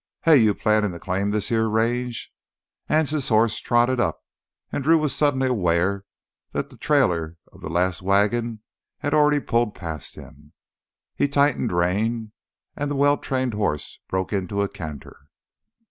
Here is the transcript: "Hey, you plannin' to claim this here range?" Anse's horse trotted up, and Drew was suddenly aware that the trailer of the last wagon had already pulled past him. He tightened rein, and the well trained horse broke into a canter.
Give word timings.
"Hey, 0.23 0.37
you 0.37 0.55
plannin' 0.55 0.93
to 0.93 0.99
claim 0.99 1.29
this 1.29 1.49
here 1.49 1.69
range?" 1.69 2.33
Anse's 2.89 3.29
horse 3.29 3.59
trotted 3.59 3.99
up, 3.99 4.23
and 4.71 4.83
Drew 4.83 4.97
was 4.97 5.15
suddenly 5.15 5.45
aware 5.47 6.05
that 6.53 6.71
the 6.71 6.75
trailer 6.75 7.37
of 7.51 7.61
the 7.61 7.69
last 7.69 8.01
wagon 8.01 8.63
had 8.97 9.13
already 9.13 9.39
pulled 9.39 9.75
past 9.75 10.15
him. 10.15 10.53
He 11.15 11.27
tightened 11.27 11.71
rein, 11.71 12.31
and 12.75 12.89
the 12.89 12.95
well 12.95 13.19
trained 13.19 13.53
horse 13.53 13.99
broke 14.07 14.33
into 14.33 14.63
a 14.63 14.67
canter. 14.67 15.27